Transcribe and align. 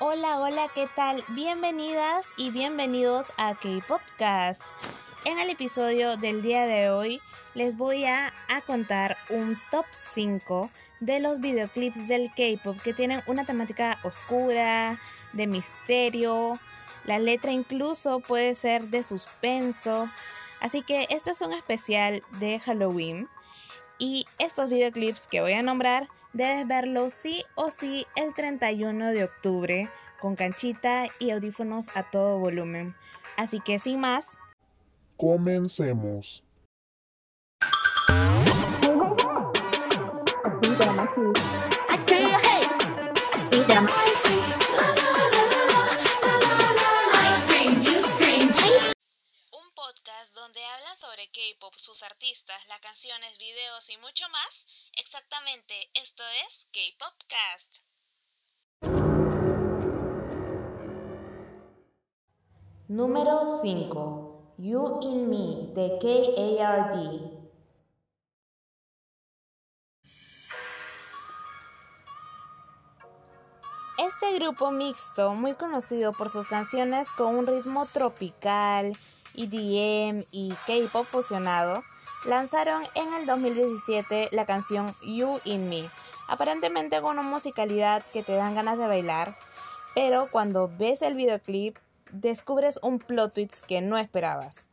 Hola, 0.00 0.38
hola, 0.38 0.68
¿qué 0.76 0.84
tal? 0.94 1.24
Bienvenidas 1.30 2.26
y 2.36 2.50
bienvenidos 2.50 3.32
a 3.36 3.56
K-Popcast. 3.56 4.62
En 5.24 5.40
el 5.40 5.50
episodio 5.50 6.16
del 6.16 6.40
día 6.40 6.66
de 6.66 6.88
hoy 6.88 7.20
les 7.56 7.76
voy 7.76 8.04
a, 8.04 8.32
a 8.48 8.60
contar 8.60 9.16
un 9.30 9.58
top 9.72 9.86
5 9.90 10.70
de 11.00 11.18
los 11.18 11.40
videoclips 11.40 12.06
del 12.06 12.30
K-Pop 12.32 12.76
que 12.80 12.94
tienen 12.94 13.22
una 13.26 13.44
temática 13.44 13.98
oscura, 14.04 15.00
de 15.32 15.48
misterio, 15.48 16.52
la 17.04 17.18
letra 17.18 17.50
incluso 17.50 18.20
puede 18.20 18.54
ser 18.54 18.84
de 18.84 19.02
suspenso, 19.02 20.08
así 20.60 20.82
que 20.82 21.08
este 21.10 21.32
es 21.32 21.40
un 21.40 21.52
especial 21.52 22.22
de 22.38 22.60
Halloween 22.60 23.28
y 23.98 24.26
estos 24.38 24.68
videoclips 24.68 25.26
que 25.26 25.40
voy 25.40 25.54
a 25.54 25.62
nombrar 25.62 26.08
debes 26.32 26.66
verlos 26.66 27.12
sí 27.12 27.44
o 27.54 27.70
sí 27.70 28.06
el 28.16 28.34
31 28.34 29.12
de 29.12 29.24
octubre 29.24 29.88
con 30.20 30.36
canchita 30.36 31.06
y 31.20 31.30
audífonos 31.30 31.96
a 31.96 32.02
todo 32.10 32.38
volumen. 32.38 32.94
Así 33.36 33.60
que 33.60 33.78
sin 33.78 34.00
más, 34.00 34.36
Comencemos. 35.18 36.44
Sus 51.88 52.02
artistas, 52.02 52.66
las 52.68 52.80
canciones, 52.80 53.38
videos 53.38 53.88
y 53.88 53.96
mucho 53.96 54.28
más. 54.28 54.66
Exactamente, 54.98 55.90
esto 55.94 56.22
es 56.46 56.66
K-Popcast. 56.70 57.78
Número 62.88 63.60
5. 63.62 64.54
You 64.58 65.00
in 65.00 65.30
Me 65.30 65.72
de 65.72 65.98
KARD. 65.98 67.38
Este 73.98 74.32
grupo 74.38 74.70
mixto, 74.70 75.32
muy 75.32 75.54
conocido 75.54 76.12
por 76.12 76.28
sus 76.28 76.46
canciones 76.48 77.10
con 77.12 77.34
un 77.34 77.46
ritmo 77.46 77.86
tropical, 77.86 78.94
EDM 79.34 80.24
y 80.30 80.52
K-pop 80.66 81.06
fusionado, 81.06 81.82
lanzaron 82.26 82.82
en 82.94 83.12
el 83.14 83.26
2017 83.26 84.28
la 84.32 84.46
canción 84.46 84.92
You 85.04 85.40
in 85.44 85.68
Me, 85.68 85.88
aparentemente 86.28 87.00
con 87.00 87.18
una 87.18 87.28
musicalidad 87.28 88.04
que 88.12 88.22
te 88.22 88.34
dan 88.34 88.54
ganas 88.54 88.78
de 88.78 88.86
bailar, 88.86 89.34
pero 89.94 90.28
cuando 90.30 90.70
ves 90.78 91.02
el 91.02 91.14
videoclip 91.14 91.76
descubres 92.12 92.78
un 92.82 92.98
plot 92.98 93.34
twist 93.34 93.66
que 93.66 93.80
no 93.80 93.98
esperabas. 93.98 94.66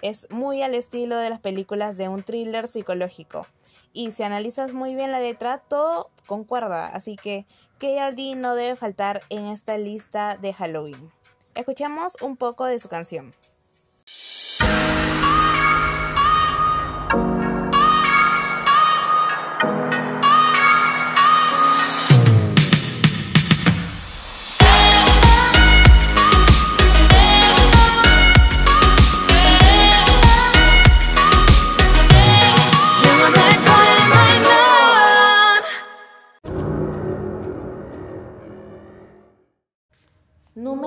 Es 0.00 0.30
muy 0.30 0.62
al 0.62 0.74
estilo 0.74 1.16
de 1.16 1.28
las 1.28 1.40
películas 1.40 1.96
de 1.98 2.08
un 2.08 2.22
thriller 2.22 2.68
psicológico. 2.68 3.44
Y 3.92 4.12
si 4.12 4.22
analizas 4.22 4.72
muy 4.72 4.94
bien 4.94 5.10
la 5.10 5.18
letra, 5.18 5.58
todo 5.58 6.10
concuerda. 6.26 6.86
Así 6.86 7.16
que 7.16 7.46
KRD 7.78 8.36
no 8.36 8.54
debe 8.54 8.76
faltar 8.76 9.20
en 9.28 9.46
esta 9.46 9.76
lista 9.76 10.36
de 10.36 10.52
Halloween. 10.52 11.10
Escuchemos 11.56 12.16
un 12.22 12.36
poco 12.36 12.66
de 12.66 12.78
su 12.78 12.88
canción. 12.88 13.34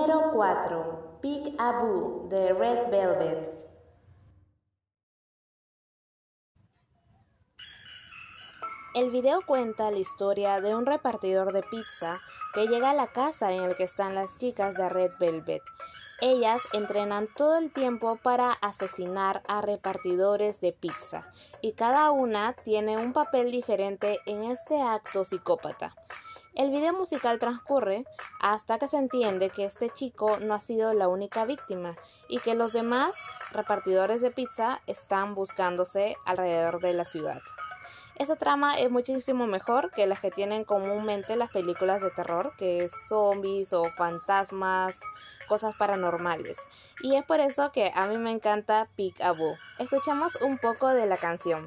Número 0.01 0.31
4. 0.31 1.19
Big 1.22 1.56
Abu 1.59 2.28
de 2.28 2.53
Red 2.53 2.89
Velvet. 2.89 3.69
El 8.95 9.11
video 9.11 9.45
cuenta 9.45 9.91
la 9.91 10.00
historia 10.00 10.59
de 10.59 10.73
un 10.73 10.88
repartidor 10.88 11.53
de 11.53 11.61
pizza 11.61 12.17
que 12.56 12.66
llega 12.66 12.90
a 12.90 12.95
la 12.95 13.11
casa 13.11 13.51
en 13.51 13.61
el 13.61 13.75
que 13.75 13.84
están 13.84 14.16
las 14.16 14.35
chicas 14.40 14.75
de 14.75 14.90
Red 14.90 15.11
Velvet. 15.19 15.61
Ellas 16.19 16.63
entrenan 16.73 17.28
todo 17.35 17.59
el 17.59 17.72
tiempo 17.72 18.16
para 18.16 18.53
asesinar 18.53 19.44
a 19.47 19.61
repartidores 19.61 20.61
de 20.61 20.73
pizza 20.73 21.31
y 21.61 21.73
cada 21.73 22.09
una 22.09 22.53
tiene 22.53 22.97
un 22.97 23.13
papel 23.13 23.51
diferente 23.51 24.17
en 24.25 24.45
este 24.45 24.81
acto 24.81 25.25
psicópata. 25.25 25.94
El 26.53 26.69
video 26.69 26.91
musical 26.91 27.39
transcurre 27.39 28.03
hasta 28.41 28.78
que 28.78 28.89
se 28.89 28.97
entiende 28.97 29.50
que 29.50 29.63
este 29.63 29.89
chico 29.89 30.38
no 30.41 30.53
ha 30.53 30.59
sido 30.59 30.91
la 30.91 31.07
única 31.07 31.45
víctima 31.45 31.95
y 32.28 32.39
que 32.39 32.56
los 32.56 32.73
demás 32.73 33.16
repartidores 33.53 34.22
de 34.22 34.31
pizza 34.31 34.81
están 34.85 35.34
buscándose 35.34 36.17
alrededor 36.25 36.81
de 36.81 36.94
la 36.94 37.06
ciudad. 37.06 37.41
Esta 38.17 38.35
trama 38.35 38.75
es 38.75 38.91
muchísimo 38.91 39.47
mejor 39.47 39.91
que 39.91 40.06
las 40.06 40.19
que 40.19 40.29
tienen 40.29 40.66
comúnmente 40.66 41.38
las 41.38 41.51
películas 41.51 42.01
de 42.01 42.11
terror, 42.11 42.53
que 42.57 42.79
es 42.79 42.91
zombies 43.07 43.72
o 43.72 43.85
fantasmas, 43.85 45.00
cosas 45.47 45.73
paranormales. 45.78 46.57
Y 47.01 47.16
es 47.16 47.23
por 47.23 47.40
eso 47.40 47.72
que 47.72 47.94
a 47.95 48.07
mí 48.07 48.17
me 48.17 48.31
encanta 48.31 48.90
Peek. 48.97 49.16
Escuchamos 49.79 50.35
un 50.41 50.57
poco 50.57 50.90
de 50.94 51.07
la 51.07 51.16
canción. 51.16 51.66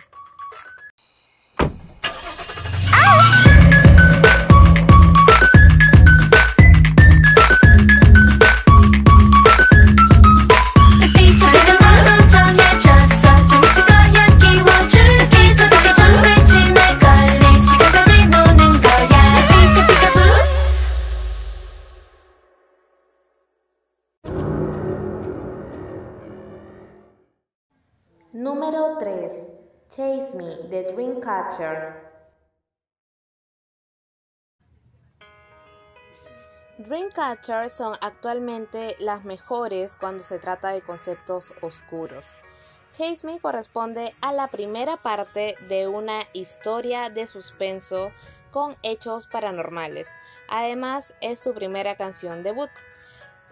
Chase 29.94 30.36
Me 30.36 30.56
de 30.70 30.92
Dreamcatcher. 30.92 31.94
Dreamcatcher 36.78 37.70
son 37.70 37.96
actualmente 38.00 38.96
las 38.98 39.24
mejores 39.24 39.94
cuando 39.94 40.24
se 40.24 40.40
trata 40.40 40.70
de 40.70 40.80
conceptos 40.80 41.52
oscuros. 41.60 42.32
Chase 42.96 43.24
Me 43.24 43.38
corresponde 43.38 44.10
a 44.20 44.32
la 44.32 44.48
primera 44.48 44.96
parte 44.96 45.54
de 45.68 45.86
una 45.86 46.22
historia 46.32 47.08
de 47.08 47.28
suspenso 47.28 48.10
con 48.50 48.74
hechos 48.82 49.28
paranormales. 49.28 50.08
Además, 50.48 51.14
es 51.20 51.38
su 51.38 51.54
primera 51.54 51.96
canción 51.96 52.42
debut. 52.42 52.70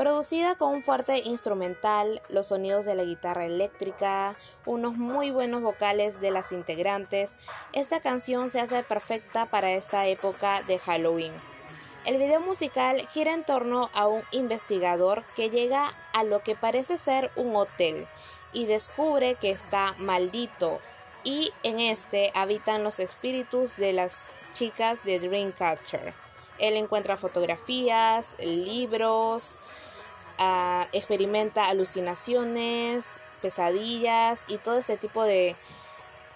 Producida 0.02 0.56
con 0.56 0.74
un 0.74 0.82
fuerte 0.82 1.20
instrumental, 1.20 2.20
los 2.28 2.48
sonidos 2.48 2.84
de 2.84 2.96
la 2.96 3.04
guitarra 3.04 3.46
eléctrica, 3.46 4.34
unos 4.66 4.96
muy 4.96 5.30
buenos 5.30 5.62
vocales 5.62 6.20
de 6.20 6.32
las 6.32 6.50
integrantes, 6.50 7.30
esta 7.72 8.00
canción 8.00 8.50
se 8.50 8.58
hace 8.58 8.82
perfecta 8.82 9.44
para 9.44 9.70
esta 9.70 10.08
época 10.08 10.60
de 10.64 10.80
Halloween. 10.80 11.32
El 12.04 12.18
video 12.18 12.40
musical 12.40 13.06
gira 13.12 13.32
en 13.32 13.44
torno 13.44 13.90
a 13.94 14.08
un 14.08 14.22
investigador 14.32 15.22
que 15.36 15.50
llega 15.50 15.92
a 16.12 16.24
lo 16.24 16.40
que 16.40 16.56
parece 16.56 16.98
ser 16.98 17.30
un 17.36 17.54
hotel 17.54 18.04
y 18.52 18.66
descubre 18.66 19.36
que 19.36 19.52
está 19.52 19.94
maldito 19.98 20.80
y 21.22 21.52
en 21.62 21.78
este 21.78 22.32
habitan 22.34 22.82
los 22.82 22.98
espíritus 22.98 23.76
de 23.76 23.92
las 23.92 24.48
chicas 24.54 25.04
de 25.04 25.20
Dreamcatcher. 25.20 26.12
Él 26.58 26.76
encuentra 26.76 27.16
fotografías, 27.16 28.26
libros, 28.40 29.58
experimenta 30.92 31.66
alucinaciones, 31.66 33.04
pesadillas 33.40 34.40
y 34.48 34.58
todo 34.58 34.78
este 34.78 34.96
tipo 34.96 35.22
de 35.22 35.56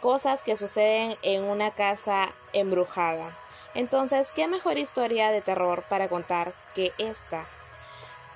cosas 0.00 0.43
que 0.43 0.56
suceden 0.56 1.17
en 1.23 1.44
una 1.44 1.70
casa 1.70 2.29
embrujada. 2.53 3.31
Entonces, 3.75 4.29
¿qué 4.35 4.47
mejor 4.49 4.79
historia 4.79 5.31
de 5.31 5.43
terror 5.43 5.85
para 5.88 6.08
contar 6.08 6.53
que 6.75 6.93
esta? 6.99 7.44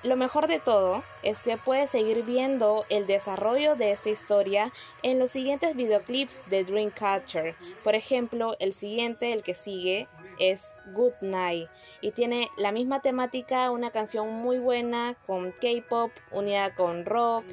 lo 0.03 0.15
mejor 0.15 0.47
de 0.47 0.59
todo 0.59 1.03
es 1.21 1.37
que 1.39 1.57
puedes 1.57 1.91
seguir 1.91 2.23
viendo 2.23 2.85
el 2.89 3.05
desarrollo 3.05 3.75
de 3.75 3.91
esta 3.91 4.09
historia 4.09 4.71
en 5.03 5.19
los 5.19 5.31
siguientes 5.31 5.75
videoclips 5.75 6.49
de 6.49 6.63
Dreamcatcher. 6.63 7.55
Por 7.83 7.93
ejemplo, 7.95 8.55
el 8.59 8.73
siguiente, 8.73 9.33
el 9.33 9.43
que 9.43 9.53
sigue, 9.53 10.07
es 10.41 10.73
Good 10.93 11.13
Night 11.21 11.69
y 12.01 12.11
tiene 12.11 12.49
la 12.57 12.71
misma 12.71 13.01
temática, 13.01 13.71
una 13.71 13.91
canción 13.91 14.29
muy 14.33 14.57
buena 14.57 15.15
con 15.27 15.51
K-pop 15.51 16.11
unida 16.31 16.73
con 16.75 17.05
rock 17.05 17.45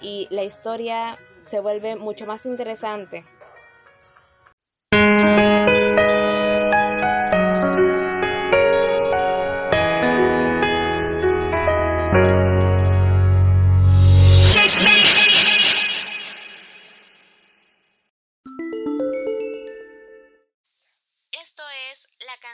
y 0.00 0.26
la 0.30 0.42
historia 0.42 1.16
se 1.46 1.60
vuelve 1.60 1.96
mucho 1.96 2.26
más 2.26 2.46
interesante. 2.46 3.24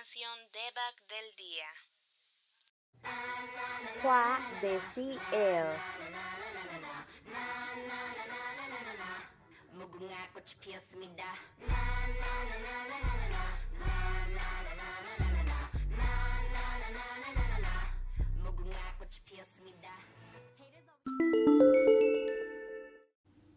Canción 0.00 0.38
debug 0.50 0.97
del 1.08 1.29
día. 1.37 1.69
Hua 4.02 4.38
de 4.62 4.81
CL. 4.94 5.69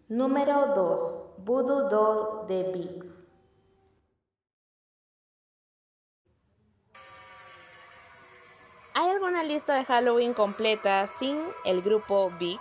Número 0.10 0.74
2. 0.76 1.26
Voodoo 1.38 1.88
Doll 1.88 2.48
de 2.48 2.64
Biggs. 2.74 3.13
¿Hay 9.24 9.28
alguna 9.28 9.44
lista 9.44 9.76
de 9.76 9.86
Halloween 9.86 10.34
completa 10.34 11.08
sin 11.08 11.40
el 11.64 11.82
grupo 11.82 12.30
Biggs? 12.40 12.60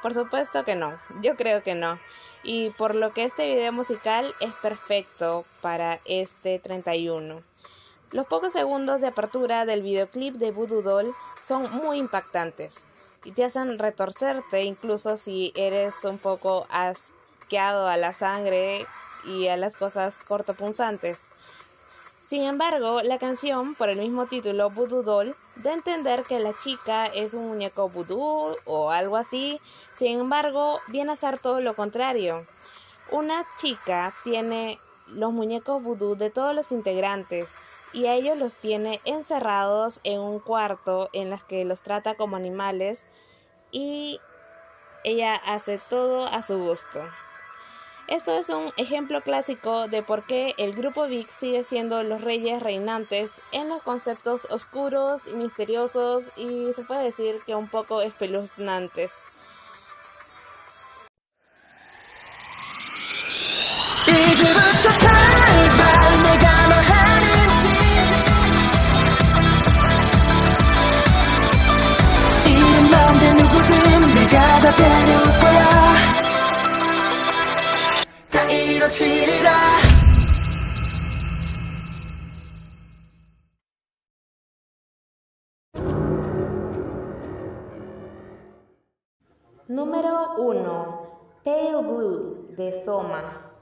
Por 0.00 0.14
supuesto 0.14 0.62
que 0.62 0.76
no, 0.76 0.96
yo 1.22 1.34
creo 1.34 1.60
que 1.64 1.74
no. 1.74 1.98
Y 2.44 2.70
por 2.70 2.94
lo 2.94 3.12
que 3.12 3.24
este 3.24 3.46
video 3.46 3.72
musical 3.72 4.24
es 4.40 4.54
perfecto 4.62 5.44
para 5.60 5.98
este 6.04 6.60
31. 6.60 7.42
Los 8.12 8.26
pocos 8.28 8.52
segundos 8.52 9.00
de 9.00 9.08
apertura 9.08 9.66
del 9.66 9.82
videoclip 9.82 10.34
de 10.34 10.52
Voodoo 10.52 10.82
Doll 10.82 11.12
son 11.42 11.68
muy 11.78 11.98
impactantes 11.98 12.74
y 13.24 13.32
te 13.32 13.44
hacen 13.44 13.76
retorcerte 13.76 14.62
incluso 14.62 15.16
si 15.16 15.52
eres 15.56 16.04
un 16.04 16.18
poco 16.18 16.68
asqueado 16.70 17.88
a 17.88 17.96
la 17.96 18.12
sangre 18.12 18.86
y 19.24 19.48
a 19.48 19.56
las 19.56 19.74
cosas 19.74 20.16
cortopunzantes. 20.16 21.27
Sin 22.28 22.42
embargo, 22.42 23.00
la 23.00 23.16
canción, 23.16 23.74
por 23.74 23.88
el 23.88 24.00
mismo 24.00 24.26
título, 24.26 24.68
Voodoo 24.68 25.02
Doll, 25.02 25.34
da 25.56 25.70
a 25.70 25.74
entender 25.74 26.24
que 26.24 26.38
la 26.38 26.52
chica 26.62 27.06
es 27.06 27.32
un 27.32 27.48
muñeco 27.48 27.88
voodoo 27.88 28.54
o 28.66 28.90
algo 28.90 29.16
así. 29.16 29.58
Sin 29.96 30.20
embargo, 30.20 30.78
viene 30.88 31.12
a 31.12 31.16
ser 31.16 31.38
todo 31.38 31.62
lo 31.62 31.72
contrario. 31.72 32.44
Una 33.10 33.46
chica 33.58 34.12
tiene 34.24 34.78
los 35.06 35.32
muñecos 35.32 35.82
voodoo 35.82 36.16
de 36.16 36.28
todos 36.28 36.54
los 36.54 36.70
integrantes 36.70 37.48
y 37.94 38.04
a 38.08 38.14
ellos 38.14 38.36
los 38.36 38.52
tiene 38.56 39.00
encerrados 39.06 40.00
en 40.04 40.20
un 40.20 40.38
cuarto 40.38 41.08
en 41.14 41.30
los 41.30 41.42
que 41.44 41.64
los 41.64 41.80
trata 41.80 42.14
como 42.14 42.36
animales 42.36 43.06
y 43.70 44.20
ella 45.02 45.34
hace 45.34 45.80
todo 45.88 46.26
a 46.26 46.42
su 46.42 46.58
gusto. 46.58 47.00
Esto 48.08 48.38
es 48.38 48.48
un 48.48 48.72
ejemplo 48.78 49.20
clásico 49.20 49.86
de 49.86 50.02
por 50.02 50.24
qué 50.24 50.54
el 50.56 50.72
grupo 50.72 51.06
Vic 51.06 51.28
sigue 51.28 51.62
siendo 51.62 52.02
los 52.02 52.22
reyes 52.22 52.62
reinantes 52.62 53.42
en 53.52 53.68
los 53.68 53.82
conceptos 53.82 54.46
oscuros 54.50 55.28
misteriosos 55.34 56.30
y 56.38 56.72
se 56.72 56.84
puede 56.84 57.04
decir 57.04 57.34
que 57.44 57.54
un 57.54 57.68
poco 57.68 58.00
espeluznantes. 58.00 59.10
Número 89.78 90.34
1. 90.38 91.42
Pale 91.44 91.76
Blue 91.76 92.48
de 92.56 92.72
Soma. 92.72 93.54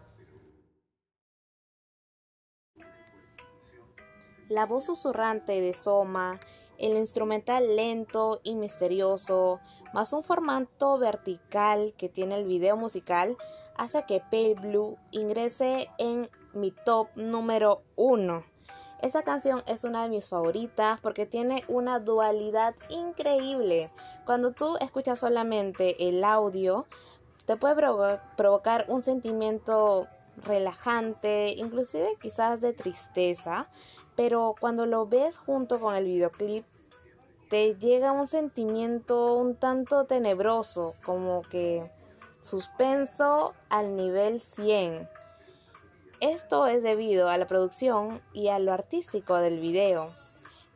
La 4.49 4.65
voz 4.65 4.87
susurrante 4.87 5.61
de 5.61 5.75
Soma, 5.75 6.41
el 6.79 6.95
instrumental 6.95 7.77
lento 7.77 8.41
y 8.43 8.55
misterioso, 8.55 9.61
más 9.93 10.15
un 10.15 10.23
formato 10.23 10.97
vertical 10.97 11.93
que 11.99 12.09
tiene 12.09 12.37
el 12.37 12.47
video 12.47 12.79
musical, 12.79 13.37
hace 13.77 14.07
que 14.07 14.23
Pale 14.31 14.55
Blue 14.55 14.97
ingrese 15.11 15.91
en 15.99 16.31
mi 16.55 16.71
top 16.71 17.09
número 17.15 17.83
1. 17.97 18.56
Esa 19.03 19.23
canción 19.23 19.63
es 19.67 19.85
una 19.85 20.03
de 20.03 20.09
mis 20.09 20.29
favoritas 20.29 20.99
porque 21.01 21.27
tiene 21.27 21.63
una 21.69 22.01
dualidad 22.01 22.75
increíble. 22.89 23.91
Cuando 24.25 24.53
tú 24.53 24.77
escuchas 24.81 25.19
solamente 25.19 26.09
el 26.09 26.25
audio, 26.25 26.87
te 27.45 27.57
puede 27.57 27.77
provocar 28.37 28.87
un 28.89 29.03
sentimiento 29.03 30.09
relajante, 30.45 31.55
inclusive 31.57 32.17
quizás 32.21 32.61
de 32.61 32.73
tristeza, 32.73 33.69
pero 34.17 34.55
cuando 34.59 34.87
lo 34.87 35.07
ves 35.07 35.37
junto 35.37 35.79
con 35.79 35.95
el 35.95 36.05
videoclip, 36.05 36.65
te 37.49 37.75
llega 37.77 38.13
un 38.13 38.27
sentimiento 38.27 39.35
un 39.35 39.55
tanto 39.55 40.05
tenebroso, 40.07 40.95
como 41.05 41.43
que 41.43 41.91
suspenso 42.41 43.55
al 43.69 43.95
nivel 43.95 44.41
100. 44.41 45.09
Esto 46.21 46.67
es 46.67 46.83
debido 46.83 47.29
a 47.29 47.37
la 47.37 47.47
producción 47.47 48.23
y 48.33 48.49
a 48.49 48.59
lo 48.59 48.73
artístico 48.73 49.37
del 49.37 49.61
video. 49.61 50.09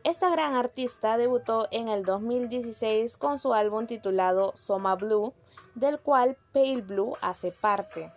Esta 0.04 0.28
gran 0.28 0.54
artista 0.54 1.16
debutó 1.16 1.66
en 1.70 1.88
el 1.88 2.02
2016 2.02 3.16
con 3.16 3.38
su 3.38 3.54
álbum 3.54 3.86
titulado 3.86 4.52
Soma 4.54 4.96
Blue, 4.96 5.32
del 5.74 5.98
cual 5.98 6.36
Pale 6.52 6.82
Blue 6.82 7.14
hace 7.22 7.52
parte. 7.62 8.10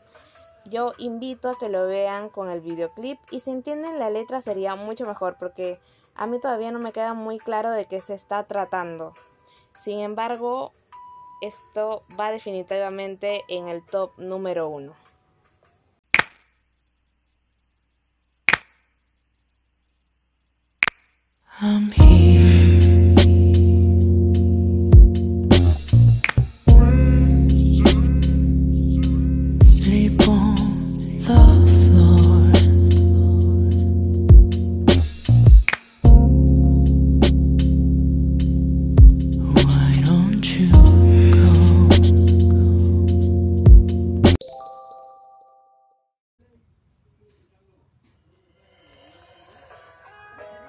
Yo 0.65 0.91
invito 0.97 1.49
a 1.49 1.57
que 1.57 1.69
lo 1.69 1.87
vean 1.87 2.27
con 2.27 2.51
el 2.51 2.59
videoclip 2.59 3.19
y 3.31 3.39
si 3.39 3.51
entienden 3.51 3.99
la 3.99 4.09
letra 4.09 4.41
sería 4.41 4.75
mucho 4.75 5.05
mejor 5.05 5.37
porque 5.39 5.79
a 6.15 6.27
mí 6.27 6.41
todavía 6.41 6.71
no 6.71 6.79
me 6.79 6.91
queda 6.91 7.13
muy 7.13 7.37
claro 7.37 7.71
de 7.71 7.85
qué 7.85 8.01
se 8.01 8.15
está 8.15 8.43
tratando. 8.43 9.13
Sin 9.81 9.99
embargo, 9.99 10.73
esto 11.41 12.03
va 12.19 12.31
definitivamente 12.31 13.43
en 13.47 13.69
el 13.69 13.85
top 13.85 14.11
número 14.17 14.67
uno. 14.67 14.93
I'm 21.61 21.91
here. 21.91 23.13
Sleep 29.63 30.22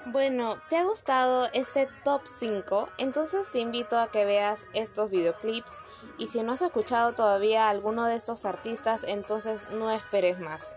Bueno, 0.06 0.58
¿te 0.68 0.76
ha 0.76 0.84
gustado 0.84 1.48
este 1.54 1.88
top 2.04 2.20
5? 2.38 2.90
Entonces 2.98 3.50
te 3.50 3.60
invito 3.60 3.98
a 3.98 4.10
que 4.10 4.26
veas 4.26 4.60
estos 4.74 5.10
videoclips 5.10 5.72
y 6.18 6.28
si 6.28 6.42
no 6.42 6.52
has 6.52 6.60
escuchado 6.60 7.14
todavía 7.14 7.70
alguno 7.70 8.04
de 8.04 8.16
estos 8.16 8.44
artistas, 8.44 9.02
entonces 9.06 9.70
no 9.70 9.90
esperes 9.90 10.38
más. 10.40 10.76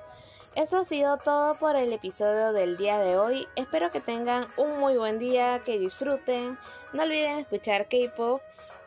Eso 0.55 0.77
ha 0.79 0.85
sido 0.85 1.17
todo 1.17 1.55
por 1.55 1.75
el 1.75 1.91
episodio 1.91 2.53
del 2.53 2.77
día 2.77 2.99
de 2.99 3.17
hoy. 3.17 3.47
Espero 3.57 3.91
que 3.91 3.99
tengan 3.99 4.47
un 4.55 4.79
muy 4.79 4.97
buen 4.97 5.19
día, 5.19 5.59
que 5.59 5.77
disfruten. 5.77 6.57
No 6.93 7.03
olviden 7.03 7.39
escuchar 7.39 7.87
K-Pop 7.89 8.39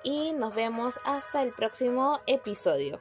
y 0.02 0.32
nos 0.32 0.54
vemos 0.54 0.94
hasta 1.04 1.42
el 1.42 1.52
próximo 1.52 2.18
episodio. 2.26 2.99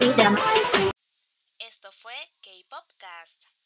Esto 0.00 1.90
fue 1.90 2.12
K-Popcast. 2.40 3.57